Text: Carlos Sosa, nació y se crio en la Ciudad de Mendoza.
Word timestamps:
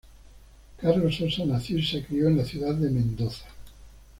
Carlos 0.79 1.15
Sosa, 1.15 1.45
nació 1.45 1.77
y 1.77 1.85
se 1.85 2.03
crio 2.03 2.27
en 2.27 2.37
la 2.37 2.43
Ciudad 2.43 2.73
de 2.73 2.89
Mendoza. 2.89 3.45